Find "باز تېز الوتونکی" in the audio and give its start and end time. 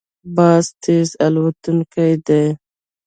0.35-2.13